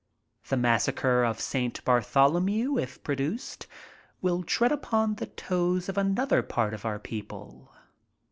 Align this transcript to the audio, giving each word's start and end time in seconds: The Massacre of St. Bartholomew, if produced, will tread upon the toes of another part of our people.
The 0.49 0.57
Massacre 0.57 1.23
of 1.23 1.39
St. 1.39 1.85
Bartholomew, 1.85 2.79
if 2.79 3.03
produced, 3.03 3.67
will 4.19 4.41
tread 4.41 4.71
upon 4.71 5.13
the 5.17 5.27
toes 5.27 5.89
of 5.89 5.95
another 5.95 6.41
part 6.41 6.73
of 6.73 6.85
our 6.85 6.97
people. 6.97 7.71